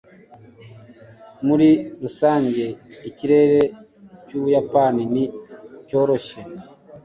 [1.47, 1.69] Muri
[2.03, 2.65] rusange,
[3.09, 3.59] ikirere
[4.25, 5.25] cy'Ubuyapani ni
[5.87, 6.39] cyoroshye.